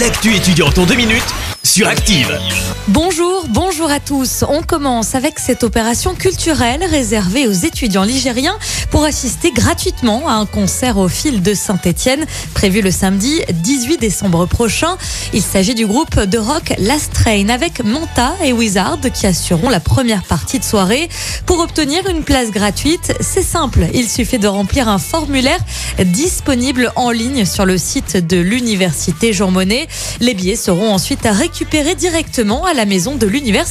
[0.00, 1.22] L'actu étudiante en deux minutes
[1.62, 2.36] sur Active.
[2.88, 4.44] Bonjour, bonjour à tous.
[4.48, 8.56] On commence avec cette opération culturelle réservée aux étudiants ligériens
[8.90, 12.24] pour assister gratuitement à un concert au fil de Saint-Étienne
[12.54, 14.96] prévu le samedi 18 décembre prochain.
[15.32, 19.80] Il s'agit du groupe de rock Last Train avec Manta et Wizard qui assureront la
[19.80, 21.08] première partie de soirée.
[21.44, 23.88] Pour obtenir une place gratuite, c'est simple.
[23.92, 25.60] Il suffit de remplir un formulaire
[25.98, 29.88] disponible en ligne sur le site de l'université Jean Monnet.
[30.20, 33.63] Les billets seront ensuite récupérés directement à la maison de l'université.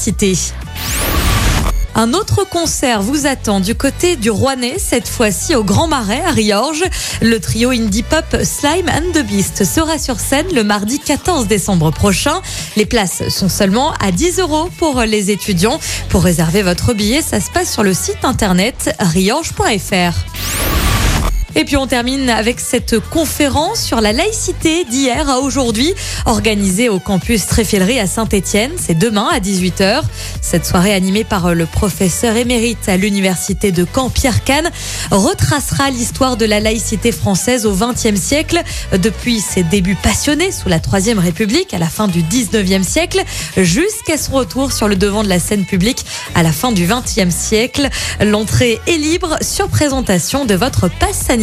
[1.96, 6.32] Un autre concert vous attend du côté du Rouennais, cette fois-ci au Grand Marais à
[6.32, 6.84] Riorges.
[7.22, 11.92] Le trio indie pop Slime and the Beast sera sur scène le mardi 14 décembre
[11.92, 12.42] prochain.
[12.76, 15.80] Les places sont seulement à 10 euros pour les étudiants.
[16.10, 20.33] Pour réserver votre billet, ça se passe sur le site internet riorges.fr.
[21.56, 25.94] Et puis on termine avec cette conférence sur la laïcité d'hier à aujourd'hui,
[26.26, 28.72] organisée au campus Tréfilerie à Saint-Étienne.
[28.78, 30.02] C'est demain à 18h.
[30.42, 34.72] Cette soirée animée par le professeur émérite à l'université de Caen, Pierre Kahn,
[35.12, 38.62] retracera l'histoire de la laïcité française au XXe siècle,
[38.98, 43.24] depuis ses débuts passionnés sous la Troisième République à la fin du XIXe siècle,
[43.58, 47.34] jusqu'à son retour sur le devant de la scène publique à la fin du XXe
[47.34, 47.90] siècle.
[48.22, 51.43] L'entrée est libre sur présentation de votre passe sanitaire.